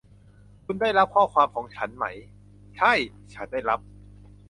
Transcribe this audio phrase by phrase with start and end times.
[0.63, 2.05] คุณได้รับข้อความของฉันไหม?
[2.77, 2.93] ใช่
[3.33, 3.79] ฉันได้รับ